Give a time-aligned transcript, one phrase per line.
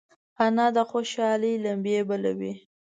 [0.45, 2.53] انا د خوشحالۍ لمبې بلوي